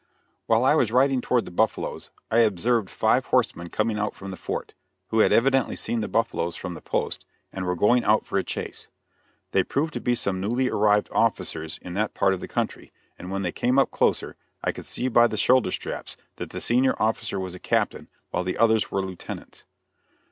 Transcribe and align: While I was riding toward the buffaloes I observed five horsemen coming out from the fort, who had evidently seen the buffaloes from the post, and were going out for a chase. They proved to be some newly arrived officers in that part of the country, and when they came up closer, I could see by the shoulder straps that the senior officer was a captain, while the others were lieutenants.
While 0.47 0.65
I 0.65 0.73
was 0.73 0.91
riding 0.91 1.21
toward 1.21 1.45
the 1.45 1.51
buffaloes 1.51 2.09
I 2.31 2.39
observed 2.39 2.89
five 2.89 3.25
horsemen 3.27 3.69
coming 3.69 3.99
out 3.99 4.15
from 4.15 4.31
the 4.31 4.35
fort, 4.35 4.73
who 5.09 5.19
had 5.19 5.31
evidently 5.31 5.75
seen 5.75 6.01
the 6.01 6.07
buffaloes 6.07 6.55
from 6.55 6.73
the 6.73 6.81
post, 6.81 7.23
and 7.53 7.65
were 7.67 7.75
going 7.75 8.03
out 8.03 8.25
for 8.25 8.39
a 8.39 8.43
chase. 8.43 8.87
They 9.51 9.63
proved 9.63 9.93
to 9.93 10.01
be 10.01 10.15
some 10.15 10.41
newly 10.41 10.69
arrived 10.71 11.07
officers 11.11 11.77
in 11.83 11.93
that 11.93 12.15
part 12.15 12.33
of 12.33 12.39
the 12.39 12.47
country, 12.47 12.91
and 13.19 13.29
when 13.29 13.43
they 13.43 13.51
came 13.51 13.77
up 13.77 13.91
closer, 13.91 14.35
I 14.63 14.71
could 14.71 14.87
see 14.87 15.07
by 15.07 15.27
the 15.27 15.37
shoulder 15.37 15.69
straps 15.69 16.17
that 16.37 16.49
the 16.49 16.61
senior 16.61 16.99
officer 16.99 17.39
was 17.39 17.53
a 17.53 17.59
captain, 17.59 18.07
while 18.31 18.43
the 18.43 18.57
others 18.57 18.89
were 18.89 19.03
lieutenants. 19.03 19.65